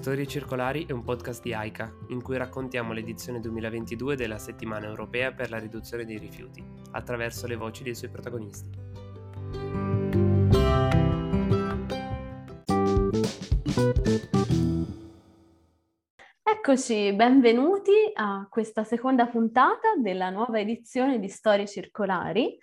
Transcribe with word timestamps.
Storie 0.00 0.26
Circolari 0.26 0.86
è 0.86 0.92
un 0.92 1.04
podcast 1.04 1.42
di 1.42 1.52
AICA 1.52 1.92
in 2.08 2.22
cui 2.22 2.38
raccontiamo 2.38 2.94
l'edizione 2.94 3.38
2022 3.38 4.16
della 4.16 4.38
Settimana 4.38 4.86
Europea 4.86 5.30
per 5.30 5.50
la 5.50 5.58
riduzione 5.58 6.06
dei 6.06 6.16
rifiuti, 6.16 6.64
attraverso 6.92 7.46
le 7.46 7.56
voci 7.56 7.82
dei 7.82 7.94
suoi 7.94 8.08
protagonisti. 8.08 8.70
Eccoci, 16.42 17.12
benvenuti 17.12 17.92
a 18.14 18.46
questa 18.48 18.84
seconda 18.84 19.26
puntata 19.26 19.96
della 19.98 20.30
nuova 20.30 20.60
edizione 20.60 21.20
di 21.20 21.28
Storie 21.28 21.66
Circolari, 21.66 22.56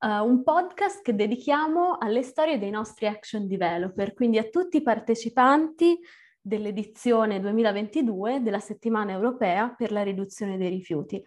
uh, 0.00 0.08
un 0.08 0.42
podcast 0.42 1.00
che 1.00 1.14
dedichiamo 1.14 1.96
alle 1.98 2.22
storie 2.22 2.58
dei 2.58 2.70
nostri 2.70 3.06
action 3.06 3.48
developer, 3.48 4.12
quindi 4.12 4.36
a 4.36 4.44
tutti 4.44 4.76
i 4.76 4.82
partecipanti 4.82 5.98
dell'edizione 6.42 7.40
2022 7.40 8.42
della 8.42 8.58
settimana 8.58 9.12
europea 9.12 9.70
per 9.70 9.92
la 9.92 10.02
riduzione 10.02 10.58
dei 10.58 10.68
rifiuti. 10.68 11.22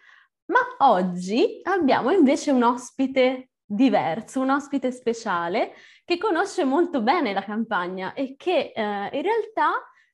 Ma 0.47 0.59
oggi 0.89 1.61
abbiamo 1.63 2.11
invece 2.11 2.51
un 2.51 2.63
ospite 2.63 3.49
diverso, 3.65 4.41
un 4.41 4.51
ospite 4.51 4.91
speciale 4.91 5.73
che 6.03 6.17
conosce 6.17 6.65
molto 6.65 7.01
bene 7.01 7.33
la 7.33 7.41
campagna 7.41 8.13
e 8.13 8.35
che 8.38 8.71
eh, 8.75 8.81
in 8.81 9.21
realtà 9.21 9.71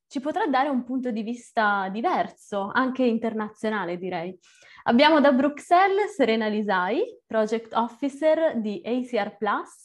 ci 0.08 0.20
potrà 0.20 0.46
dare 0.46 0.70
un 0.70 0.84
punto 0.84 1.10
di 1.12 1.24
vista 1.24 1.90
diverso, 1.90 2.70
anche 2.74 3.04
internazionale 3.04 3.98
direi. 3.98 4.38
Abbiamo 4.84 5.20
da 5.20 5.32
Bruxelles 5.32 6.14
Serena 6.14 6.48
Lisai, 6.48 7.02
Project 7.26 7.74
Officer 7.74 8.60
di 8.60 8.82
ACR 8.84 9.38
Plus, 9.38 9.84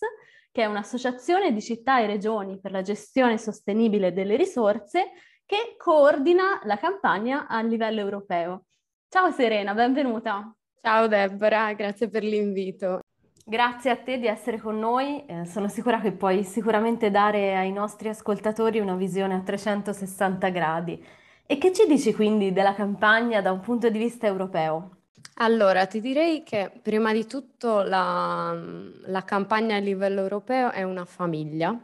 che 0.56 0.62
è 0.62 0.64
un'associazione 0.64 1.52
di 1.52 1.60
città 1.60 2.00
e 2.00 2.06
regioni 2.06 2.58
per 2.58 2.70
la 2.70 2.80
gestione 2.80 3.36
sostenibile 3.36 4.14
delle 4.14 4.36
risorse 4.36 5.10
che 5.44 5.74
coordina 5.76 6.60
la 6.62 6.78
campagna 6.78 7.46
a 7.46 7.60
livello 7.60 8.00
europeo. 8.00 8.64
Ciao 9.06 9.30
Serena, 9.32 9.74
benvenuta. 9.74 10.50
Ciao 10.80 11.08
Deborah, 11.08 11.74
grazie 11.74 12.08
per 12.08 12.22
l'invito. 12.22 13.00
Grazie 13.44 13.90
a 13.90 13.96
te 13.96 14.18
di 14.18 14.26
essere 14.26 14.58
con 14.58 14.78
noi, 14.78 15.26
eh, 15.26 15.44
sono 15.44 15.68
sicura 15.68 16.00
che 16.00 16.12
puoi 16.12 16.42
sicuramente 16.42 17.10
dare 17.10 17.54
ai 17.54 17.70
nostri 17.70 18.08
ascoltatori 18.08 18.78
una 18.78 18.96
visione 18.96 19.34
a 19.34 19.40
360 19.40 20.48
gradi. 20.48 21.04
E 21.44 21.58
che 21.58 21.70
ci 21.70 21.86
dici 21.86 22.14
quindi 22.14 22.54
della 22.54 22.74
campagna 22.74 23.42
da 23.42 23.52
un 23.52 23.60
punto 23.60 23.90
di 23.90 23.98
vista 23.98 24.26
europeo? 24.26 24.95
Allora, 25.34 25.86
ti 25.86 26.00
direi 26.00 26.42
che 26.42 26.72
prima 26.82 27.12
di 27.12 27.26
tutto 27.26 27.82
la, 27.82 28.58
la 29.04 29.24
campagna 29.24 29.76
a 29.76 29.80
livello 29.80 30.20
europeo 30.20 30.70
è 30.70 30.82
una 30.82 31.04
famiglia 31.04 31.78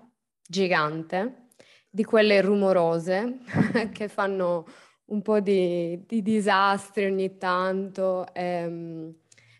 gigante 0.46 1.48
di 1.90 2.04
quelle 2.04 2.40
rumorose 2.40 3.40
che 3.92 4.08
fanno 4.08 4.64
un 5.06 5.20
po' 5.20 5.40
di, 5.40 6.02
di 6.06 6.22
disastri 6.22 7.04
ogni 7.04 7.36
tanto, 7.36 8.26
ehm, 8.32 9.14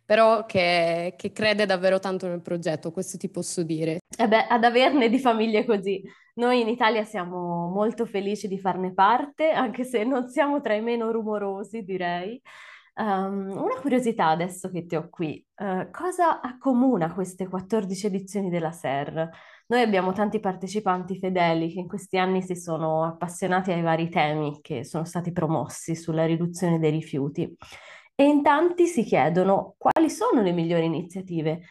però 0.05 0.47
che, 0.47 1.15
che, 1.17 1.33
crede 1.33 1.67
davvero 1.67 1.99
tanto 1.99 2.27
nel 2.27 2.41
progetto, 2.41 2.91
questo 2.91 3.19
ti 3.19 3.29
posso 3.29 3.63
dire. 3.63 3.99
Eh 4.17 4.29
beh, 4.29 4.47
ad 4.47 4.65
averne 4.65 5.11
di 5.11 5.19
famiglie 5.19 5.65
così. 5.67 6.03
Noi 6.35 6.61
in 6.61 6.69
Italia 6.69 7.05
siamo 7.05 7.69
molto 7.69 8.07
felici 8.07 8.49
di 8.49 8.59
farne 8.59 8.95
parte, 8.95 9.51
anche 9.51 9.85
se 9.85 10.05
non 10.05 10.29
siamo 10.29 10.63
tra 10.63 10.75
i 10.75 10.81
meno 10.81 11.11
rumorosi, 11.11 11.83
direi. 11.83 12.41
Um, 12.95 13.51
una 13.51 13.81
curiosità 13.81 14.29
adesso 14.29 14.69
che 14.69 14.85
ti 14.85 14.97
ho 14.97 15.09
qui, 15.09 15.43
uh, 15.57 15.91
cosa 15.91 16.43
accomuna 16.43 17.15
queste 17.15 17.48
14 17.48 18.07
edizioni 18.07 18.51
della 18.51 18.71
SER? 18.71 19.31
Noi 19.69 19.81
abbiamo 19.81 20.12
tanti 20.12 20.41
partecipanti 20.41 21.19
fedeli 21.19 21.73
che 21.73 21.81
in 21.81 21.89
questi 21.89 22.19
anni 22.19 22.43
si 22.43 22.55
sono 22.55 23.05
appassionati 23.05 23.73
ai 23.73 23.81
vari 23.81 24.11
temi 24.11 24.61
che 24.61 24.85
sono 24.85 25.05
stati 25.05 25.33
promossi 25.33 25.97
sulla 25.97 26.27
riduzione 26.27 26.79
dei 26.79 26.91
rifiuti 26.91 27.57
e 28.14 28.25
in 28.25 28.42
tanti 28.42 28.86
si 28.86 29.05
chiedono 29.05 29.74
quali 29.79 30.11
sono 30.11 30.42
le 30.42 30.53
migliori 30.53 30.85
iniziative, 30.85 31.63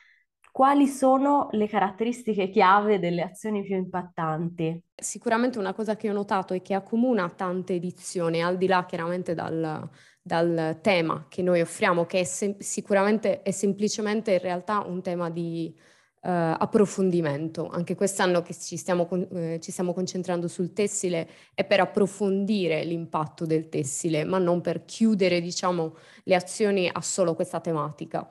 quali 0.51 0.87
sono 0.87 1.49
le 1.51 1.67
caratteristiche 1.67 2.49
chiave 2.49 2.97
delle 2.97 3.21
azioni 3.21 3.63
più 3.63 3.75
impattanti. 3.75 4.83
Sicuramente 4.95 5.59
una 5.59 5.73
cosa 5.73 5.95
che 5.95 6.09
ho 6.09 6.13
notato 6.13 6.55
è 6.55 6.61
che 6.61 6.73
accomuna 6.73 7.29
tante 7.29 7.75
edizioni, 7.75 8.41
al 8.41 8.57
di 8.57 8.67
là 8.67 8.85
chiaramente 8.85 9.35
dal 9.35 9.87
dal 10.21 10.79
tema 10.81 11.25
che 11.29 11.41
noi 11.41 11.61
offriamo, 11.61 12.05
che 12.05 12.19
è 12.21 12.23
sem- 12.23 12.57
sicuramente 12.59 13.41
è 13.41 13.51
semplicemente 13.51 14.33
in 14.33 14.39
realtà 14.39 14.79
un 14.85 15.01
tema 15.01 15.29
di 15.29 15.73
uh, 16.21 16.29
approfondimento. 16.29 17.67
Anche 17.67 17.95
quest'anno 17.95 18.41
che 18.41 18.53
ci 18.53 18.77
stiamo, 18.77 19.05
con- 19.07 19.27
eh, 19.31 19.59
ci 19.59 19.71
stiamo 19.71 19.93
concentrando 19.93 20.47
sul 20.47 20.73
tessile 20.73 21.27
è 21.53 21.65
per 21.65 21.79
approfondire 21.79 22.83
l'impatto 22.83 23.45
del 23.45 23.69
tessile, 23.69 24.23
ma 24.23 24.37
non 24.37 24.61
per 24.61 24.85
chiudere, 24.85 25.41
diciamo, 25.41 25.95
le 26.23 26.35
azioni 26.35 26.89
a 26.91 27.01
solo 27.01 27.33
questa 27.35 27.59
tematica. 27.59 28.29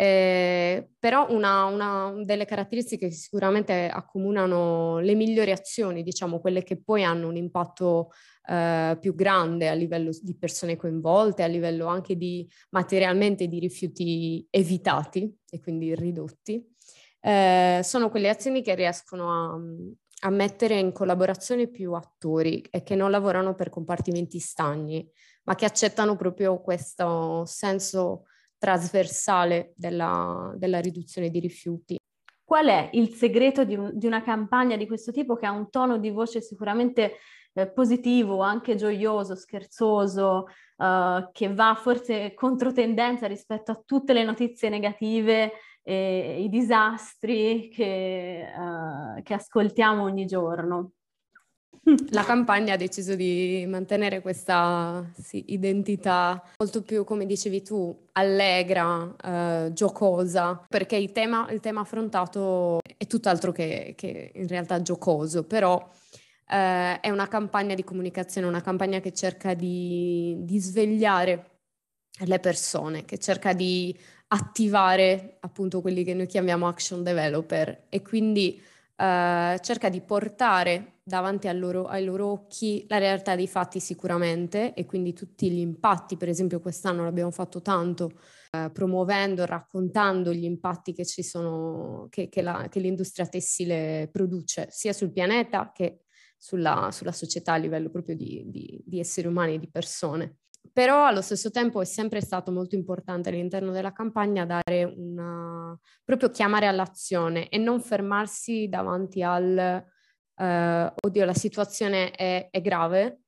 Eh, 0.00 0.92
però 0.98 1.26
una, 1.28 1.66
una, 1.66 2.14
delle 2.24 2.46
caratteristiche 2.46 3.08
che 3.08 3.12
sicuramente 3.12 3.86
accomunano 3.86 4.98
le 4.98 5.14
migliori 5.14 5.50
azioni, 5.50 6.02
diciamo 6.02 6.40
quelle 6.40 6.62
che 6.62 6.80
poi 6.80 7.04
hanno 7.04 7.28
un 7.28 7.36
impatto 7.36 8.08
eh, 8.48 8.96
più 8.98 9.14
grande 9.14 9.68
a 9.68 9.74
livello 9.74 10.10
di 10.22 10.34
persone 10.38 10.76
coinvolte, 10.76 11.42
a 11.42 11.48
livello 11.48 11.84
anche 11.84 12.16
di 12.16 12.48
materialmente 12.70 13.46
di 13.46 13.58
rifiuti 13.58 14.46
evitati 14.48 15.36
e 15.50 15.60
quindi 15.60 15.94
ridotti, 15.94 16.66
eh, 17.20 17.80
sono 17.82 18.08
quelle 18.08 18.30
azioni 18.30 18.62
che 18.62 18.74
riescono 18.74 19.30
a, 19.30 20.28
a 20.28 20.30
mettere 20.30 20.78
in 20.78 20.92
collaborazione 20.92 21.68
più 21.68 21.92
attori 21.92 22.62
e 22.70 22.82
che 22.82 22.94
non 22.94 23.10
lavorano 23.10 23.54
per 23.54 23.68
compartimenti 23.68 24.38
stagni, 24.38 25.06
ma 25.42 25.54
che 25.54 25.66
accettano 25.66 26.16
proprio 26.16 26.58
questo 26.62 27.44
senso 27.44 28.24
trasversale 28.60 29.72
della, 29.74 30.52
della 30.56 30.80
riduzione 30.80 31.30
di 31.30 31.40
rifiuti. 31.40 31.98
Qual 32.44 32.66
è 32.66 32.90
il 32.92 33.08
segreto 33.14 33.64
di, 33.64 33.74
un, 33.74 33.90
di, 33.94 34.06
una 34.06 34.22
campagna 34.22 34.76
di 34.76 34.86
questo 34.86 35.12
tipo 35.12 35.34
che 35.34 35.46
ha 35.46 35.50
un 35.50 35.70
tono 35.70 35.98
di 35.98 36.10
voce 36.10 36.42
sicuramente 36.42 37.14
eh, 37.54 37.70
positivo, 37.70 38.40
anche 38.40 38.74
gioioso, 38.74 39.34
scherzoso, 39.34 40.46
eh, 40.76 41.28
che 41.32 41.54
va 41.54 41.74
forse 41.74 42.34
controtendenza 42.34 43.26
rispetto 43.26 43.72
a 43.72 43.82
tutte 43.82 44.12
le 44.12 44.24
notizie 44.24 44.68
negative 44.68 45.52
e 45.82 46.42
i 46.42 46.48
disastri 46.50 47.70
che, 47.72 48.40
eh, 48.40 49.22
che 49.22 49.34
ascoltiamo 49.34 50.02
ogni 50.02 50.26
giorno? 50.26 50.92
La 52.10 52.24
campagna 52.24 52.74
ha 52.74 52.76
deciso 52.76 53.14
di 53.14 53.64
mantenere 53.68 54.20
questa 54.20 55.10
sì, 55.18 55.44
identità 55.48 56.42
molto 56.58 56.82
più, 56.82 57.04
come 57.04 57.26
dicevi 57.26 57.62
tu, 57.62 58.06
allegra, 58.12 59.14
eh, 59.22 59.72
giocosa, 59.72 60.64
perché 60.68 60.96
il 60.96 61.12
tema, 61.12 61.50
il 61.50 61.60
tema, 61.60 61.80
affrontato 61.80 62.80
è 62.96 63.06
tutt'altro 63.06 63.52
che, 63.52 63.94
che 63.96 64.32
in 64.34 64.46
realtà 64.46 64.82
giocoso, 64.82 65.44
però 65.44 65.88
eh, 66.48 67.00
è 67.00 67.10
una 67.10 67.28
campagna 67.28 67.74
di 67.74 67.84
comunicazione, 67.84 68.46
una 68.46 68.62
campagna 68.62 69.00
che 69.00 69.12
cerca 69.12 69.54
di, 69.54 70.36
di 70.40 70.58
svegliare 70.58 71.46
le 72.24 72.38
persone, 72.40 73.04
che 73.04 73.18
cerca 73.18 73.52
di 73.52 73.96
attivare 74.32 75.38
appunto 75.40 75.80
quelli 75.80 76.04
che 76.04 76.14
noi 76.14 76.26
chiamiamo 76.26 76.68
action 76.68 77.02
developer. 77.02 77.86
E 77.88 78.02
quindi 78.02 78.60
eh, 79.00 79.58
cerca 79.62 79.88
di 79.88 80.02
portare 80.02 81.00
davanti 81.02 81.50
loro, 81.56 81.86
ai 81.86 82.04
loro 82.04 82.26
occhi 82.26 82.84
la 82.86 82.98
realtà 82.98 83.34
dei 83.34 83.48
fatti 83.48 83.80
sicuramente 83.80 84.74
e 84.74 84.84
quindi 84.84 85.14
tutti 85.14 85.50
gli 85.50 85.58
impatti, 85.58 86.18
per 86.18 86.28
esempio 86.28 86.60
quest'anno 86.60 87.04
l'abbiamo 87.04 87.30
fatto 87.30 87.62
tanto 87.62 88.12
eh, 88.50 88.70
promuovendo, 88.70 89.46
raccontando 89.46 90.34
gli 90.34 90.44
impatti 90.44 90.92
che 90.92 91.06
ci 91.06 91.22
sono, 91.22 92.08
che, 92.10 92.28
che, 92.28 92.42
la, 92.42 92.66
che, 92.68 92.78
l'industria 92.80 93.26
tessile 93.26 94.08
produce 94.12 94.66
sia 94.70 94.92
sul 94.92 95.12
pianeta 95.12 95.72
che 95.72 96.02
sulla, 96.36 96.90
sulla 96.92 97.12
società 97.12 97.54
a 97.54 97.56
livello 97.56 97.88
proprio 97.88 98.14
di, 98.16 98.44
di, 98.48 98.82
di 98.84 99.00
esseri 99.00 99.26
umani 99.26 99.54
e 99.54 99.58
di 99.58 99.70
persone. 99.70 100.39
Però 100.72 101.04
allo 101.04 101.20
stesso 101.22 101.50
tempo 101.50 101.80
è 101.80 101.84
sempre 101.84 102.20
stato 102.20 102.52
molto 102.52 102.74
importante 102.74 103.28
all'interno 103.28 103.72
della 103.72 103.92
campagna 103.92 104.46
dare 104.46 104.84
una, 104.84 105.76
proprio 106.04 106.30
chiamare 106.30 106.66
all'azione 106.66 107.48
e 107.48 107.58
non 107.58 107.80
fermarsi 107.80 108.68
davanti 108.68 109.22
al 109.22 109.84
eh, 110.40 110.92
oddio 111.00 111.24
la 111.24 111.34
situazione 111.34 112.10
è, 112.12 112.48
è 112.50 112.60
grave, 112.60 113.20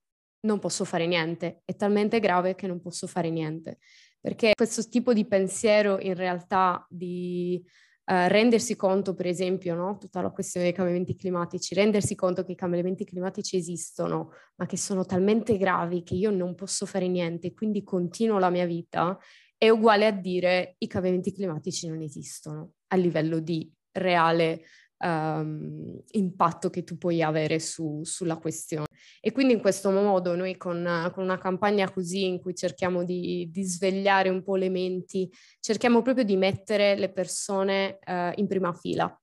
non 0.47 0.59
posso 0.59 0.85
fare 0.85 1.07
niente, 1.07 1.63
è 1.65 1.77
talmente 1.77 2.21
grave 2.21 2.55
che 2.55 2.67
non 2.67 2.81
posso 2.81 3.07
fare 3.07 3.31
niente. 3.31 3.79
Perché 4.21 4.53
questo 4.55 4.89
tipo 4.89 5.13
di 5.13 5.27
pensiero 5.27 5.99
in 6.01 6.15
realtà 6.15 6.87
di 6.89 7.63
Uh, 8.05 8.27
rendersi 8.27 8.75
conto, 8.75 9.15
per 9.15 9.27
esempio, 9.27 9.77
no? 9.77 9.97
tutta 9.97 10.21
la 10.21 10.31
questione 10.31 10.67
dei 10.67 10.75
cambiamenti 10.75 11.15
climatici, 11.15 11.75
rendersi 11.75 12.17
conto 12.17 12.45
che 12.45 12.53
i 12.53 12.57
cambiamenti 12.57 13.05
climatici 13.05 13.57
esistono, 13.57 14.31
ma 14.57 14.67
che 14.67 14.77
sono 14.77 15.05
talmente 15.05 15.57
gravi 15.57 16.03
che 16.03 16.15
io 16.15 16.31
non 16.31 16.57
posso 16.57 16.85
fare 16.85 17.07
niente, 17.07 17.55
quindi 17.55 17.85
continuo 17.85 18.39
la 18.39 18.51
mia 18.51 18.67
vita, 18.67 19.17
è 19.57 19.69
uguale 19.69 20.07
a 20.07 20.11
dire 20.11 20.75
i 20.79 20.89
cambiamenti 20.89 21.33
climatici 21.33 21.87
non 21.87 22.01
esistono 22.01 22.73
a 22.89 22.97
livello 22.97 23.39
di 23.39 23.73
reale 23.93 24.63
um, 25.03 26.01
impatto 26.13 26.71
che 26.71 26.85
tu 26.85 26.97
puoi 26.97 27.23
avere 27.23 27.59
su, 27.59 28.01
sulla 28.05 28.37
questione. 28.37 28.87
E 29.21 29.33
quindi 29.33 29.53
in 29.53 29.61
questo 29.61 29.91
modo 29.91 30.35
noi 30.35 30.57
con, 30.57 31.11
con 31.13 31.25
una 31.25 31.39
campagna 31.39 31.91
così 31.91 32.25
in 32.25 32.41
cui 32.41 32.55
cerchiamo 32.55 33.05
di, 33.05 33.49
di, 33.51 33.63
svegliare 33.65 34.29
un 34.29 34.43
po' 34.43 34.57
le 34.57 34.69
menti, 34.69 35.31
cerchiamo 35.61 36.03
proprio 36.03 36.25
di 36.25 36.37
mettere 36.37 36.97
le 36.97 37.11
persone 37.13 37.99
uh, 38.07 38.33
in 38.35 38.47
prima 38.47 38.73
fila. 38.73 39.17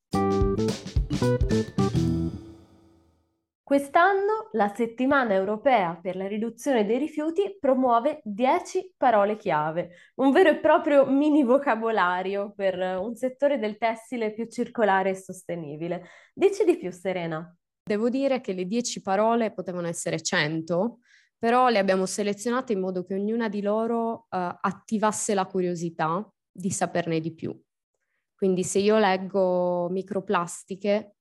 Quest'anno 3.69 4.49
la 4.53 4.73
settimana 4.73 5.35
europea 5.35 5.95
per 6.01 6.15
la 6.15 6.25
riduzione 6.25 6.87
dei 6.87 6.97
rifiuti 6.97 7.55
promuove 7.59 8.19
10 8.23 8.95
parole 8.97 9.37
chiave, 9.37 9.91
un 10.15 10.31
vero 10.31 10.49
e 10.49 10.57
proprio 10.57 11.05
mini 11.05 11.43
vocabolario 11.43 12.51
per 12.55 12.79
un 12.99 13.13
settore 13.13 13.59
del 13.59 13.77
tessile 13.77 14.33
più 14.33 14.47
circolare 14.47 15.11
e 15.11 15.15
sostenibile. 15.15 16.07
Dici 16.33 16.63
di 16.65 16.79
più, 16.79 16.89
Serena. 16.89 17.55
Devo 17.83 18.09
dire 18.09 18.41
che 18.41 18.53
le 18.53 18.65
10 18.65 19.03
parole 19.03 19.53
potevano 19.53 19.85
essere 19.85 20.19
100, 20.19 21.01
però 21.37 21.69
le 21.69 21.77
abbiamo 21.77 22.07
selezionate 22.07 22.73
in 22.73 22.79
modo 22.79 23.03
che 23.03 23.13
ognuna 23.13 23.49
di 23.49 23.61
loro 23.61 24.25
uh, 24.31 24.57
attivasse 24.61 25.35
la 25.35 25.45
curiosità 25.45 26.27
di 26.51 26.71
saperne 26.71 27.19
di 27.19 27.35
più. 27.35 27.55
Quindi 28.35 28.63
se 28.63 28.79
io 28.79 28.97
leggo 28.97 29.89
microplastiche, 29.91 31.17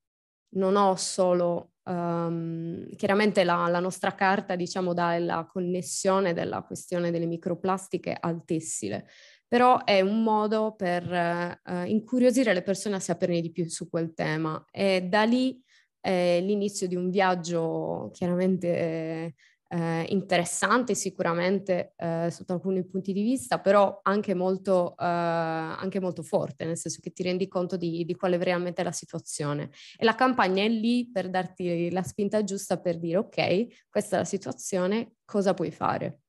non 0.53 0.75
ho 0.75 0.95
solo 0.95 1.73
Um, 1.89 2.87
chiaramente 2.95 3.43
la, 3.43 3.67
la, 3.67 3.79
nostra 3.79 4.13
carta, 4.13 4.55
diciamo, 4.55 4.93
dà 4.93 5.17
la 5.17 5.43
connessione 5.49 6.33
della 6.33 6.61
questione 6.61 7.09
delle 7.09 7.25
microplastiche 7.25 8.15
al 8.19 8.45
tessile, 8.45 9.07
però 9.47 9.83
è 9.83 9.99
un 10.01 10.21
modo 10.21 10.75
per 10.75 11.57
uh, 11.65 11.85
incuriosire 11.87 12.53
le 12.53 12.61
persone 12.61 12.97
a 12.97 12.99
saperne 12.99 13.41
di 13.41 13.51
più 13.51 13.67
su 13.67 13.89
quel 13.89 14.13
tema. 14.13 14.63
E 14.71 15.01
da 15.09 15.23
lì 15.23 15.59
è 15.99 16.39
l'inizio 16.41 16.87
di 16.87 16.95
un 16.95 17.09
viaggio 17.09 18.11
chiaramente 18.13 19.33
eh, 19.71 20.05
interessante 20.09 20.95
sicuramente 20.95 21.93
eh, 21.95 22.29
sotto 22.31 22.53
alcuni 22.53 22.83
punti 22.85 23.13
di 23.13 23.21
vista, 23.21 23.59
però 23.59 23.99
anche 24.01 24.33
molto, 24.33 24.95
eh, 24.97 25.05
anche 25.05 25.99
molto 25.99 26.23
forte, 26.23 26.65
nel 26.65 26.77
senso 26.77 26.99
che 27.01 27.11
ti 27.11 27.23
rendi 27.23 27.47
conto 27.47 27.77
di, 27.77 28.03
di 28.03 28.15
qual 28.15 28.33
è 28.33 28.37
veramente 28.37 28.83
la 28.83 28.91
situazione. 28.91 29.69
E 29.97 30.03
la 30.05 30.15
campagna 30.15 30.63
è 30.63 30.67
lì 30.67 31.09
per 31.11 31.29
darti 31.29 31.91
la 31.91 32.03
spinta 32.03 32.43
giusta 32.43 32.79
per 32.79 32.97
dire 32.97 33.17
ok, 33.17 33.87
questa 33.89 34.15
è 34.15 34.19
la 34.19 34.25
situazione, 34.25 35.13
cosa 35.23 35.53
puoi 35.53 35.71
fare? 35.71 36.21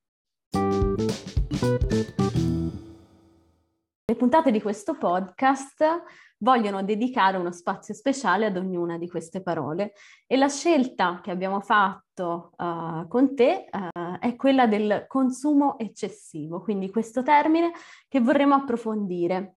Le 4.05 4.17
puntate 4.17 4.51
di 4.51 4.61
questo 4.61 4.99
podcast 4.99 6.03
vogliono 6.43 6.83
dedicare 6.83 7.37
uno 7.37 7.53
spazio 7.53 7.95
speciale 7.95 8.47
ad 8.47 8.57
ognuna 8.57 8.99
di 8.99 9.09
queste 9.09 9.43
parole 9.43 9.93
e 10.27 10.37
la 10.37 10.49
scelta 10.49 11.21
che 11.23 11.31
abbiamo 11.31 11.61
fatto 11.61 12.53
uh, 12.57 13.07
con 13.09 13.35
te 13.35 13.69
uh, 13.71 14.19
è 14.19 14.37
quella 14.37 14.67
del 14.67 15.05
consumo 15.07 15.79
eccessivo, 15.79 16.61
quindi 16.61 16.91
questo 16.91 17.23
termine 17.23 17.73
che 18.09 18.21
vorremmo 18.21 18.55
approfondire. 18.55 19.57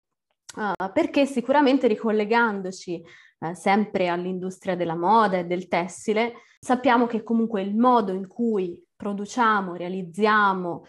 Uh, 0.54 0.92
perché 0.92 1.25
sicuramente 1.25 1.88
ricollegandoci 1.88 3.01
sempre 3.54 4.07
all'industria 4.07 4.75
della 4.75 4.95
moda 4.95 5.38
e 5.38 5.45
del 5.45 5.68
tessile, 5.68 6.33
sappiamo 6.60 7.07
che 7.07 7.24
comunque 7.24 7.62
il 7.63 7.75
modo 7.75 8.12
in 8.12 8.28
cui 8.28 8.80
produciamo, 8.95 9.74
realizziamo 9.75 10.86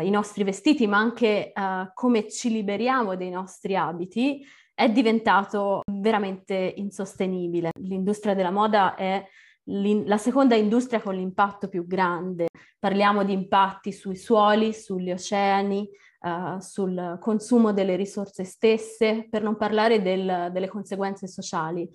i 0.00 0.10
nostri 0.10 0.44
vestiti, 0.44 0.86
ma 0.86 0.98
anche 0.98 1.52
come 1.94 2.28
ci 2.28 2.50
liberiamo 2.50 3.16
dei 3.16 3.30
nostri 3.30 3.74
abiti, 3.74 4.46
è 4.74 4.90
diventato 4.90 5.82
veramente 5.90 6.74
insostenibile. 6.76 7.70
L'industria 7.80 8.34
della 8.34 8.50
moda 8.50 8.94
è 8.94 9.24
la 9.64 10.18
seconda 10.18 10.54
industria 10.56 11.00
con 11.00 11.14
l'impatto 11.14 11.68
più 11.68 11.86
grande. 11.86 12.48
Parliamo 12.78 13.22
di 13.24 13.32
impatti 13.32 13.92
sui 13.92 14.16
suoli, 14.16 14.72
sugli 14.72 15.12
oceani, 15.12 15.88
uh, 16.20 16.58
sul 16.58 17.18
consumo 17.20 17.72
delle 17.72 17.94
risorse 17.94 18.44
stesse, 18.44 19.28
per 19.30 19.42
non 19.42 19.56
parlare 19.56 20.02
del, 20.02 20.50
delle 20.52 20.68
conseguenze 20.68 21.28
sociali. 21.28 21.88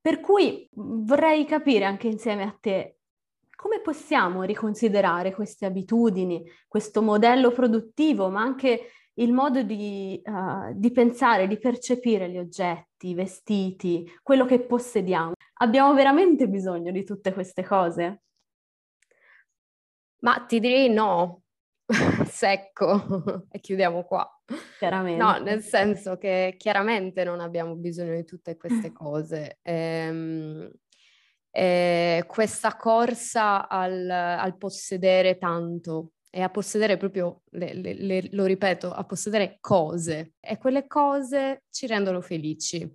Per 0.00 0.20
cui 0.20 0.68
vorrei 0.72 1.44
capire 1.44 1.84
anche 1.84 2.06
insieme 2.06 2.42
a 2.44 2.56
te 2.58 2.96
come 3.60 3.80
possiamo 3.80 4.42
riconsiderare 4.42 5.34
queste 5.34 5.66
abitudini, 5.66 6.42
questo 6.66 7.02
modello 7.02 7.50
produttivo, 7.50 8.30
ma 8.30 8.40
anche 8.40 8.92
il 9.14 9.32
modo 9.32 9.62
di, 9.62 10.20
uh, 10.24 10.72
di 10.74 10.90
pensare, 10.92 11.46
di 11.46 11.58
percepire 11.58 12.30
gli 12.30 12.38
oggetti, 12.38 13.08
i 13.08 13.14
vestiti, 13.14 14.10
quello 14.22 14.44
che 14.46 14.60
possediamo. 14.60 15.32
Abbiamo 15.62 15.94
veramente 15.94 16.48
bisogno 16.48 16.90
di 16.90 17.04
tutte 17.04 17.32
queste 17.32 17.64
cose? 17.64 18.22
Ma 20.20 20.44
ti 20.46 20.60
direi 20.60 20.88
no, 20.90 21.42
secco, 22.26 23.46
e 23.50 23.60
chiudiamo 23.60 24.04
qua. 24.04 24.28
Chiaramente. 24.78 25.22
No, 25.22 25.38
nel 25.38 25.62
senso 25.62 26.16
che 26.16 26.54
chiaramente 26.56 27.24
non 27.24 27.40
abbiamo 27.40 27.74
bisogno 27.74 28.14
di 28.14 28.24
tutte 28.24 28.56
queste 28.56 28.92
cose. 28.92 29.58
Ehm, 29.62 30.70
eh, 31.52 32.24
questa 32.26 32.76
corsa 32.76 33.68
al, 33.68 34.08
al 34.08 34.56
possedere 34.56 35.36
tanto, 35.36 36.12
e 36.30 36.40
a 36.40 36.48
possedere 36.48 36.96
proprio, 36.96 37.42
le, 37.50 37.74
le, 37.74 37.94
le, 37.94 38.28
lo 38.32 38.44
ripeto, 38.44 38.92
a 38.92 39.04
possedere 39.04 39.58
cose 39.60 40.34
e 40.40 40.56
quelle 40.58 40.86
cose 40.86 41.64
ci 41.70 41.86
rendono 41.86 42.20
felici. 42.20 42.88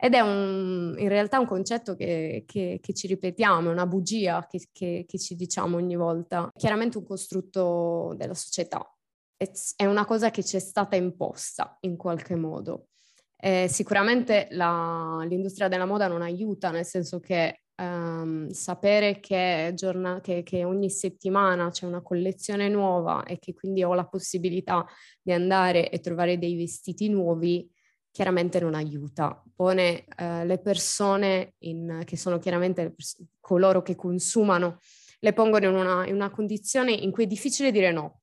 Ed 0.00 0.14
è 0.14 0.20
un, 0.20 0.94
in 0.96 1.08
realtà 1.08 1.40
un 1.40 1.46
concetto 1.46 1.94
che, 1.94 2.44
che, 2.46 2.78
che, 2.80 2.94
ci 2.94 3.06
ripetiamo, 3.08 3.68
è 3.68 3.72
una 3.72 3.86
bugia 3.86 4.46
che, 4.48 4.68
che, 4.72 5.18
ci 5.18 5.34
diciamo 5.34 5.76
ogni 5.76 5.96
volta. 5.96 6.50
Chiaramente 6.56 6.98
un 6.98 7.04
costrutto 7.04 8.14
della 8.16 8.34
società, 8.34 8.88
è, 9.36 9.86
una 9.86 10.04
cosa 10.04 10.30
che 10.30 10.44
ci 10.44 10.56
è 10.56 10.60
stata 10.60 10.94
imposta 10.94 11.76
in 11.80 11.96
qualche 11.96 12.36
modo. 12.36 12.88
Eh, 13.36 13.66
sicuramente 13.68 14.48
la, 14.50 15.24
l'industria 15.28 15.68
della 15.68 15.86
moda 15.86 16.06
non 16.06 16.22
aiuta, 16.22 16.70
nel 16.70 16.84
senso 16.84 17.18
che 17.18 17.62
um, 17.78 18.50
sapere 18.50 19.20
che, 19.20 19.72
giorna- 19.74 20.20
che, 20.20 20.42
che, 20.42 20.64
ogni 20.64 20.90
settimana 20.90 21.70
c'è 21.70 21.86
una 21.86 22.02
collezione 22.02 22.68
nuova 22.68 23.24
e 23.24 23.38
che 23.38 23.54
quindi 23.54 23.82
ho 23.82 23.94
la 23.94 24.06
possibilità 24.06 24.86
di 25.22 25.32
andare 25.32 25.90
e 25.90 26.00
trovare 26.00 26.38
dei 26.38 26.56
vestiti 26.56 27.08
nuovi, 27.08 27.70
chiaramente 28.10 28.60
non 28.60 28.74
aiuta. 28.74 29.42
Pone 29.54 30.04
uh, 30.18 30.44
le 30.44 30.58
persone, 30.58 31.54
in, 31.58 32.02
che 32.04 32.16
sono 32.16 32.38
chiaramente 32.38 32.90
pers- 32.90 33.22
coloro 33.40 33.82
che 33.82 33.94
consumano, 33.94 34.78
le 35.20 35.32
pongono 35.32 35.66
in 35.66 35.74
una, 35.74 36.06
in 36.06 36.14
una 36.14 36.30
condizione 36.30 36.92
in 36.92 37.10
cui 37.10 37.24
è 37.24 37.26
difficile 37.26 37.70
dire 37.72 37.92
no. 37.92 38.20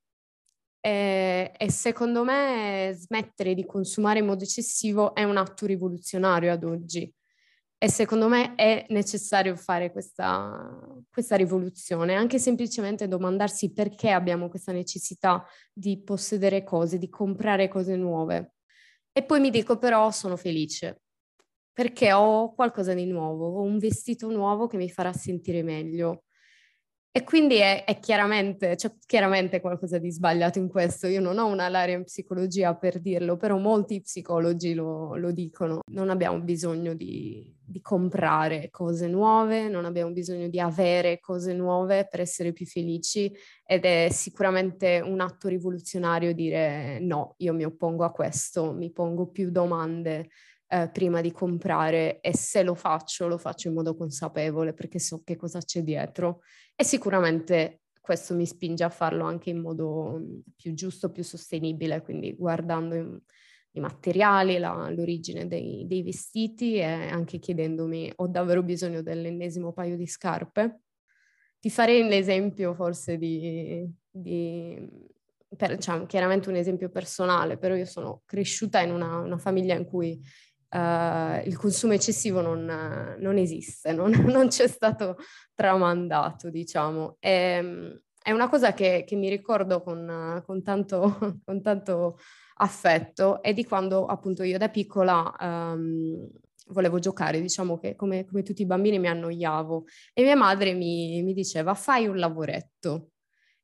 E, 0.79 1.51
e, 1.57 1.71
secondo 1.71 2.23
me 2.23 2.95
smettere 2.95 3.55
di 3.55 3.65
consumare 3.65 4.19
in 4.19 4.27
modo 4.27 4.43
eccessivo 4.43 5.15
è 5.15 5.23
un 5.23 5.37
atto 5.37 5.65
rivoluzionario 5.65 6.51
ad 6.51 6.63
oggi. 6.63 7.11
E 7.85 7.89
secondo 7.91 8.27
me 8.27 8.55
è 8.55 8.83
necessario 8.89 9.55
fare 9.55 9.91
questa, 9.91 10.75
questa 11.07 11.35
rivoluzione, 11.35 12.15
anche 12.15 12.39
semplicemente 12.39 13.07
domandarsi 13.07 13.73
perché 13.73 14.09
abbiamo 14.09 14.49
questa 14.49 14.71
necessità 14.71 15.45
di 15.71 16.01
possedere 16.01 16.63
cose, 16.63 16.97
di 16.97 17.09
comprare 17.09 17.67
cose 17.67 17.95
nuove. 17.95 18.53
E 19.11 19.23
poi 19.23 19.39
mi 19.39 19.51
dico 19.51 19.77
però 19.77 20.09
sono 20.09 20.35
felice 20.35 21.01
perché 21.71 22.11
ho 22.11 22.55
qualcosa 22.55 22.95
di 22.95 23.05
nuovo, 23.05 23.59
ho 23.59 23.61
un 23.61 23.77
vestito 23.77 24.31
nuovo 24.31 24.65
che 24.65 24.77
mi 24.77 24.89
farà 24.89 25.13
sentire 25.13 25.61
meglio. 25.61 26.23
E 27.17 27.23
quindi 27.23 27.55
è, 27.59 27.85
è 27.85 27.97
chiaramente, 27.99 28.75
c'è 28.75 28.91
chiaramente 29.05 29.61
qualcosa 29.61 29.97
di 29.97 30.11
sbagliato 30.11 30.59
in 30.59 30.67
questo. 30.67 31.07
Io 31.07 31.21
non 31.21 31.37
ho 31.37 31.45
una 31.45 31.69
laurea 31.69 31.95
in 31.95 32.03
psicologia 32.03 32.75
per 32.75 32.99
dirlo, 32.99 33.37
però 33.37 33.57
molti 33.57 34.01
psicologi 34.01 34.73
lo, 34.73 35.15
lo 35.15 35.31
dicono. 35.31 35.79
Non 35.91 36.09
abbiamo 36.09 36.41
bisogno 36.41 36.93
di, 36.93 37.55
di, 37.63 37.79
comprare 37.79 38.67
cose 38.69 39.07
nuove, 39.07 39.69
non 39.69 39.85
abbiamo 39.85 40.11
bisogno 40.11 40.49
di 40.49 40.59
avere 40.59 41.21
cose 41.21 41.53
nuove 41.53 42.05
per 42.05 42.19
essere 42.19 42.51
più 42.51 42.65
felici 42.65 43.33
ed 43.65 43.85
è 43.85 44.09
sicuramente 44.11 44.99
un 44.99 45.21
atto 45.21 45.47
rivoluzionario 45.47 46.33
dire 46.33 46.99
no, 46.99 47.35
io 47.37 47.53
mi 47.53 47.63
oppongo 47.63 48.03
a 48.03 48.11
questo, 48.11 48.73
mi 48.73 48.91
pongo 48.91 49.27
più 49.27 49.51
domande 49.51 50.27
eh, 50.67 50.89
prima 50.91 51.21
di 51.21 51.31
comprare 51.31 52.19
e 52.19 52.35
se 52.35 52.63
lo 52.63 52.73
faccio 52.73 53.27
lo 53.27 53.37
faccio 53.37 53.67
in 53.67 53.75
modo 53.75 53.95
consapevole 53.95 54.73
perché 54.73 54.99
so 54.99 55.21
che 55.23 55.35
cosa 55.35 55.59
c'è 55.59 55.81
dietro 55.81 56.41
e 56.75 56.83
sicuramente 56.83 57.81
questo 58.01 58.35
mi 58.35 58.45
spinge 58.45 58.83
a 58.83 58.89
farlo 58.89 59.23
anche 59.23 59.49
in 59.49 59.59
modo 59.59 60.17
mm, 60.19 60.39
più 60.55 60.73
giusto, 60.73 61.11
più 61.11 61.23
sostenibile, 61.23 62.01
quindi 62.01 62.35
guardando 62.35 63.21
i, 63.71 63.79
materiali, 63.79 64.57
la, 64.57 64.89
l'origine 64.91 65.47
dei, 65.47 65.85
dei, 65.87 66.03
vestiti 66.03 66.75
e 66.75 66.83
anche 66.83 67.39
chiedendomi 67.39 68.13
ho 68.17 68.27
davvero 68.27 68.63
bisogno 68.63 69.01
dell'ennesimo 69.01 69.73
paio 69.73 69.97
di 69.97 70.07
scarpe. 70.07 70.81
Ti 71.59 71.69
farei 71.69 72.07
l'esempio 72.07 72.73
forse 72.75 73.17
di, 73.17 73.83
di 74.09 74.87
per, 75.55 75.77
cioè, 75.77 76.05
chiaramente 76.05 76.49
un 76.49 76.55
esempio 76.55 76.89
personale, 76.89 77.57
però 77.57 77.75
io 77.75 77.85
sono 77.85 78.21
cresciuta 78.25 78.81
in 78.81 78.91
una, 78.91 79.19
una 79.19 79.37
famiglia 79.37 79.75
in 79.75 79.85
cui 79.85 80.19
uh, 80.69 81.47
il 81.47 81.57
consumo 81.57 81.93
eccessivo 81.93 82.41
non, 82.41 83.15
non 83.19 83.37
esiste, 83.37 83.91
non, 83.91 84.11
non, 84.27 84.47
c'è 84.47 84.67
stato 84.67 85.17
tramandato, 85.53 86.49
diciamo. 86.49 87.17
E, 87.19 87.31
ehm, 87.31 88.01
è 88.21 88.31
una 88.31 88.49
cosa 88.49 88.73
che, 88.73 89.03
che 89.05 89.15
mi 89.15 89.29
ricordo 89.29 89.83
con, 89.83 90.41
con, 90.45 90.63
tanto, 90.63 91.17
con, 91.45 91.61
tanto, 91.61 92.17
affetto 92.57 93.41
è 93.41 93.53
di 93.53 93.65
quando 93.65 94.05
appunto 94.05 94.43
io 94.43 94.57
da 94.57 94.69
piccola 94.69 95.35
um, 95.39 96.27
volevo 96.67 96.99
giocare, 96.99 97.41
diciamo 97.41 97.77
che 97.77 97.95
come, 97.95 98.25
come, 98.25 98.43
tutti 98.43 98.61
i 98.61 98.65
bambini 98.65 98.97
mi 98.99 99.07
annoiavo 99.07 99.85
e 100.13 100.23
mia 100.23 100.35
madre 100.35 100.73
mi, 100.73 101.21
mi 101.21 101.33
diceva 101.33 101.73
fai 101.73 102.07
un 102.07 102.17
lavoretto. 102.17 103.11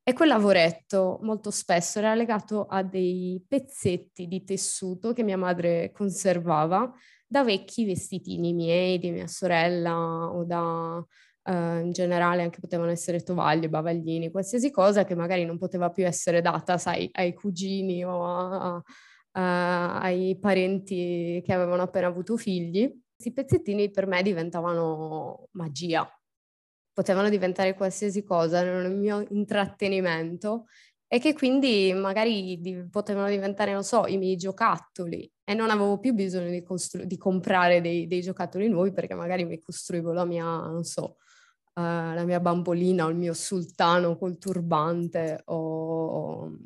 E 0.04 0.14
quel 0.14 0.28
lavoretto 0.28 1.20
molto 1.22 1.52
spesso 1.52 2.00
era 2.00 2.14
legato 2.14 2.66
a 2.66 2.82
dei 2.82 3.40
pezzetti 3.46 4.26
di 4.26 4.42
tessuto 4.42 5.12
che 5.12 5.22
mia 5.22 5.36
madre 5.36 5.92
conservava 5.92 6.92
da 7.24 7.44
vecchi 7.44 7.84
vestitini 7.84 8.52
miei, 8.52 8.98
di 8.98 9.12
mia 9.12 9.28
sorella 9.28 9.94
o 9.94 10.44
da 10.44 10.96
uh, 10.96 11.52
in 11.52 11.92
generale 11.92 12.42
anche 12.42 12.60
potevano 12.60 12.90
essere 12.90 13.22
tovaglie, 13.22 13.68
bavaglini, 13.68 14.30
qualsiasi 14.30 14.72
cosa 14.72 15.04
che 15.04 15.14
magari 15.14 15.44
non 15.44 15.56
poteva 15.56 15.90
più 15.90 16.04
essere 16.04 16.40
data, 16.40 16.78
sai, 16.78 17.08
ai 17.12 17.32
cugini 17.32 18.04
o 18.04 18.24
a, 18.26 18.82
a, 19.32 20.00
ai 20.00 20.36
parenti 20.38 21.40
che 21.44 21.52
avevano 21.52 21.82
appena 21.82 22.08
avuto 22.08 22.36
figli. 22.36 22.92
Questi 23.14 23.32
pezzettini 23.32 23.90
per 23.90 24.06
me 24.06 24.20
diventavano 24.22 25.46
magia, 25.52 26.06
potevano 26.92 27.28
diventare 27.28 27.74
qualsiasi 27.74 28.22
cosa, 28.22 28.60
erano 28.60 28.86
il 28.88 28.96
mio 28.96 29.24
intrattenimento 29.30 30.66
e 31.12 31.18
che 31.18 31.34
quindi 31.34 31.92
magari 31.92 32.58
di, 32.60 32.88
potevano 32.90 33.28
diventare, 33.28 33.72
non 33.72 33.84
so, 33.84 34.06
i 34.06 34.16
miei 34.16 34.36
giocattoli. 34.36 35.30
E 35.44 35.52
non 35.52 35.68
avevo 35.68 35.98
più 35.98 36.14
bisogno 36.14 36.48
di, 36.48 36.62
costru- 36.62 37.04
di 37.04 37.18
comprare 37.18 37.82
dei, 37.82 38.06
dei, 38.06 38.22
giocattoli 38.22 38.66
nuovi 38.68 38.92
perché 38.92 39.14
magari 39.14 39.44
mi 39.44 39.58
costruivo 39.58 40.12
la 40.12 40.24
mia, 40.24 40.44
non 40.44 40.84
so, 40.84 41.16
uh, 41.74 41.80
la 41.82 42.24
mia 42.24 42.40
bambolina 42.40 43.04
o 43.04 43.10
il 43.10 43.16
mio 43.16 43.34
sultano 43.34 44.16
col 44.16 44.38
turbante 44.38 45.42
o, 45.46 45.56
o, 46.06 46.58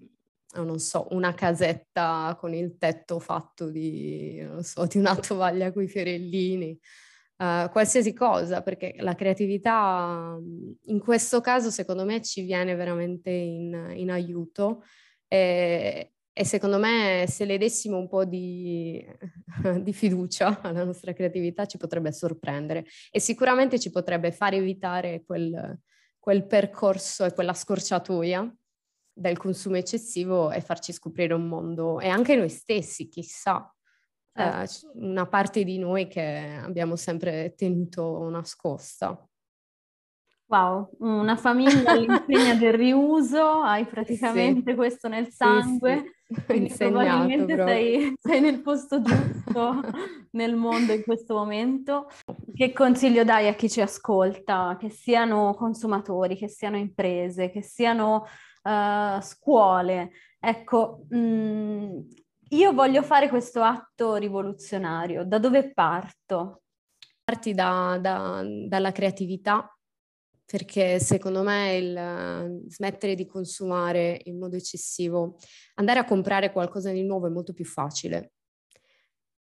non 0.62 0.78
so, 0.78 1.09
una 1.11 1.35
casetta 1.35 2.37
con 2.38 2.54
il 2.54 2.76
tetto 2.78 3.18
fatto 3.18 3.68
di, 3.68 4.47
so, 4.61 4.87
di 4.87 4.99
una 4.99 5.16
tovaglia 5.16 5.73
con 5.73 5.83
i 5.83 5.88
fiorellini 5.88 6.78
uh, 7.38 7.71
qualsiasi 7.71 8.12
cosa, 8.12 8.62
perché 8.62 8.95
la 8.99 9.14
creatività 9.14 10.38
in 10.85 10.99
questo 11.00 11.40
caso 11.40 11.71
secondo 11.71 12.05
me 12.05 12.23
ci 12.23 12.43
viene 12.43 12.75
veramente 12.75 13.31
in, 13.31 13.93
in 13.95 14.11
aiuto. 14.11 14.85
E, 15.28 16.12
e, 16.33 16.45
secondo 16.45 16.78
me 16.78 17.25
se 17.28 17.45
le 17.45 17.59
dessimo 17.59 17.97
un 17.97 18.09
po' 18.09 18.25
di, 18.25 19.05
di 19.83 19.93
fiducia 19.93 20.61
alla 20.62 20.85
nostra 20.85 21.12
creatività 21.12 21.66
ci 21.66 21.78
potrebbe 21.78 22.12
sorprendere. 22.12 22.87
E 23.11 23.21
sicuramente 23.21 23.78
ci 23.78 23.90
potrebbe 23.90 24.33
far 24.33 24.55
evitare 24.55 25.25
quel, 25.25 25.78
quel 26.19 26.47
percorso 26.47 27.25
e 27.25 27.33
quella 27.33 27.55
scorciatoia 27.55 28.55
del 29.19 29.38
consumo 29.38 29.76
eccessivo 29.76 30.50
e 30.50 30.61
farci 30.61 30.93
scoprire 30.93 31.33
un 31.33 31.49
mondo 31.49 32.00
e 32.00 32.09
anche 32.09 32.37
noi 32.37 32.50
stessi, 32.50 33.09
chissà, 33.09 33.75
eh, 34.37 34.69
una 34.95 35.26
parte 35.26 35.64
di 35.64 35.78
noi 35.78 36.07
che 36.07 36.61
abbiamo 36.62 36.97
sempre 36.97 37.55
tenuto 37.57 38.28
nascosta. 38.28 39.19
Wow, 40.49 40.90
una 41.00 41.35
famiglia 41.35 41.90
all'insegna 41.90 42.55
del 42.55 42.75
riuso, 42.75 43.62
hai 43.62 43.85
praticamente 43.90 44.71
sì. 44.71 44.76
questo 44.76 45.09
nel 45.09 45.28
sangue, 45.31 46.14
sì, 46.25 46.35
sì. 46.35 46.45
quindi 46.45 46.75
probabilmente 46.78 47.57
sei, 47.57 48.14
sei, 48.21 48.40
nel 48.40 48.61
posto 48.61 49.02
giusto 49.02 49.81
nel 50.33 50.55
mondo 50.55 50.93
in 50.93 51.02
questo 51.02 51.35
momento. 51.35 52.07
Che 52.55 52.73
consiglio 52.73 53.25
dai 53.25 53.49
a 53.49 53.55
chi 53.55 53.69
ci 53.69 53.81
ascolta, 53.81 54.76
che 54.78 54.88
siano 54.88 55.52
consumatori, 55.55 56.37
che 56.37 56.49
siano 56.49 56.76
imprese, 56.76 57.50
che 57.50 57.62
siano 57.62 58.25
uh, 58.62 59.21
scuole? 59.21 60.12
Ecco, 60.38 61.07
mh, 61.09 61.19
mm, 61.19 61.99
io 62.50 62.73
voglio 62.73 63.03
fare 63.03 63.29
questo 63.29 63.62
atto 63.62 64.17
rivoluzionario, 64.17 65.25
da 65.25 65.38
dove 65.38 65.73
parto? 65.73 66.62
Parti 67.25 67.55
da, 67.55 67.99
da, 68.00 68.45
dalla 68.69 68.93
creatività, 68.93 69.76
perché 70.45 71.00
secondo 71.00 71.43
me 71.43 71.75
il 71.75 72.65
smettere 72.69 73.17
di 73.17 73.26
consumare 73.26 74.21
in 74.25 74.38
modo 74.38 74.55
eccessivo, 74.55 75.38
andare 75.75 75.99
a 75.99 76.05
comprare 76.05 76.53
qualcosa 76.53 76.93
di 76.93 77.03
nuovo 77.03 77.26
è 77.26 77.31
molto 77.31 77.53
più 77.53 77.65
facile, 77.65 78.35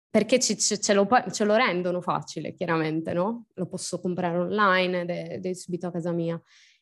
perché 0.08 0.38
ci, 0.38 0.56
ce, 0.56 0.78
ce, 0.78 0.92
lo, 0.92 1.08
ce, 1.32 1.44
lo, 1.44 1.56
rendono 1.56 2.00
facile, 2.00 2.54
chiaramente, 2.54 3.12
no? 3.12 3.46
Lo 3.54 3.66
posso 3.66 3.98
comprare 3.98 4.38
online 4.38 5.00
ed 5.00 5.10
è, 5.10 5.32
ed 5.32 5.46
è 5.46 5.54
subito 5.54 5.88
a 5.88 5.90
casa 5.90 6.12
mia. 6.12 6.40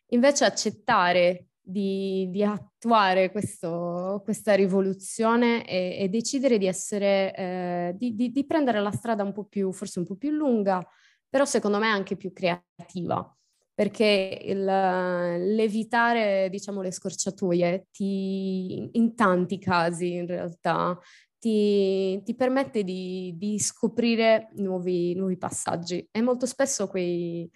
Invece 0.08 0.44
accettare 0.44 1.49
di, 1.70 2.28
di 2.30 2.42
attuare 2.42 3.30
questo, 3.30 4.20
questa 4.24 4.54
rivoluzione 4.54 5.66
e, 5.66 5.96
e, 6.00 6.08
decidere 6.08 6.58
di 6.58 6.66
essere, 6.66 7.34
eh, 7.34 7.94
di, 7.96 8.14
di, 8.14 8.30
di, 8.30 8.46
prendere 8.46 8.80
la 8.80 8.90
strada 8.90 9.22
un 9.22 9.32
po' 9.32 9.44
più, 9.44 9.72
forse 9.72 9.98
un 10.00 10.06
po' 10.06 10.16
più 10.16 10.30
lunga, 10.30 10.84
però 11.28 11.44
secondo 11.44 11.78
me 11.78 11.86
anche 11.86 12.16
più 12.16 12.32
creativa, 12.32 13.36
perché 13.74 14.40
il, 14.42 14.64
l'evitare, 14.64 16.48
diciamo, 16.50 16.82
le 16.82 16.92
scorciatoie 16.92 17.86
ti, 17.90 18.90
in 18.92 19.14
tanti 19.14 19.58
casi 19.58 20.12
in 20.14 20.26
realtà 20.26 20.98
ti, 21.38 22.20
ti 22.22 22.34
permette 22.34 22.84
di, 22.84 23.56
scoprire 23.58 24.50
nuovi, 24.56 25.14
nuovi 25.14 25.38
passaggi. 25.38 26.06
E 26.10 26.20
molto 26.20 26.46
spesso 26.46 26.86
quei 26.86 27.50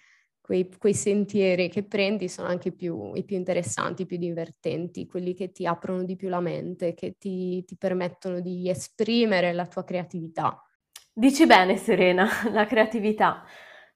quei, 0.45 0.69
quei, 0.77 0.93
sentieri 0.93 1.69
che 1.69 1.83
prendi 1.83 2.29
sono 2.29 2.47
anche 2.47 2.71
più, 2.71 3.15
i 3.15 3.23
più 3.23 3.35
interessanti, 3.35 4.05
più 4.05 4.17
divertenti, 4.17 5.07
quelli 5.07 5.33
che 5.33 5.51
ti 5.51 5.65
aprono 5.65 6.03
di 6.03 6.15
più 6.15 6.29
la 6.29 6.39
mente, 6.39 6.93
che 6.93 7.15
ti, 7.17 7.63
ti 7.65 7.75
permettono 7.75 8.39
di 8.41 8.69
esprimere 8.69 9.53
la 9.53 9.65
tua 9.65 9.83
creatività. 9.83 10.63
Dici 11.11 11.47
bene, 11.47 11.77
Serena, 11.77 12.27
la 12.53 12.67
creatività, 12.67 13.43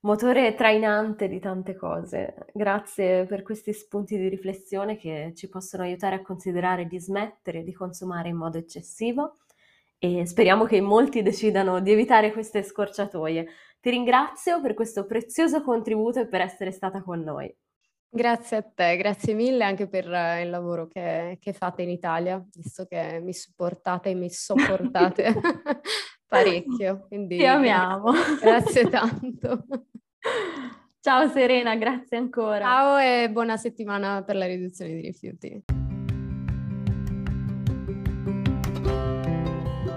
motore 0.01 0.55
trainante 0.55 1.27
di 1.27 1.39
tante 1.39 1.75
cose. 1.75 2.33
Grazie 2.51 3.25
per 3.27 3.43
questi 3.43 3.71
spunti 3.71 4.17
di 4.17 4.27
riflessione 4.27 4.97
che 4.97 5.33
ci 5.35 5.49
possono 5.49 5.83
aiutare 5.83 6.15
a 6.15 6.21
considerare 6.23 6.87
di 6.87 6.99
smettere 6.99 7.61
di 7.61 7.73
consumare 7.73 8.29
in 8.29 8.37
modo 8.37 8.57
eccessivo 8.57 9.35
e 10.01 10.25
speriamo 10.25 10.63
che 10.63 10.79
molti 10.79 11.21
decidano 11.21 11.81
di 11.81 11.91
evitare 11.91 12.31
queste 12.31 12.63
scorciatoie. 12.63 13.45
Ti 13.81 13.89
ringrazio 13.89 14.59
per 14.59 14.73
questo 14.73 15.05
prezioso 15.05 15.63
contributo 15.63 16.19
e 16.19 16.27
per 16.27 16.41
essere 16.41 16.71
stata 16.71 17.01
con 17.01 17.21
noi. 17.21 17.53
Grazie 18.11 18.57
a 18.57 18.61
te, 18.63 18.97
grazie 18.97 19.33
mille 19.33 19.63
anche 19.63 19.87
per 19.87 20.11
eh, 20.11 20.41
il 20.41 20.49
lavoro 20.49 20.87
che, 20.87 21.37
che 21.39 21.53
fate 21.53 21.83
in 21.83 21.89
Italia, 21.89 22.43
visto 22.53 22.85
che 22.85 23.21
mi 23.21 23.33
supportate 23.33 24.09
e 24.09 24.15
mi 24.15 24.29
sopportate 24.29 25.33
parecchio. 26.27 27.05
Quindi 27.07 27.37
Ti 27.37 27.45
amiamo. 27.45 28.11
Grazie 28.41 28.89
tanto. 28.89 29.63
Ciao 30.99 31.29
Serena, 31.29 31.75
grazie 31.77 32.17
ancora. 32.17 32.65
Ciao 32.65 32.97
e 32.97 33.29
buona 33.31 33.55
settimana 33.55 34.21
per 34.23 34.35
la 34.35 34.45
riduzione 34.45 34.91
dei 34.91 35.01
rifiuti. 35.01 35.63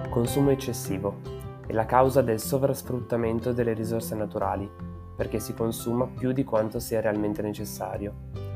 Consumo 0.09 0.51
eccessivo 0.51 1.42
è 1.73 1.75
la 1.75 1.87
causa 1.87 2.21
del 2.21 2.39
sovrasfruttamento 2.39 3.53
delle 3.53 3.73
risorse 3.73 4.15
naturali, 4.15 4.71
perché 5.17 5.41
si 5.41 5.55
consuma 5.55 6.07
più 6.07 6.33
di 6.33 6.45
quanto 6.45 6.79
sia 6.79 7.01
realmente 7.01 7.41
necessario. 7.41 8.52